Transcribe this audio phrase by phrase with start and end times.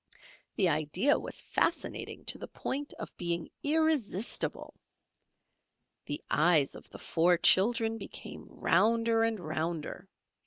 [0.55, 4.73] The idea was fascinating to the point of being irresistible.
[6.07, 10.09] The eyes of the four children became rounder and rounder.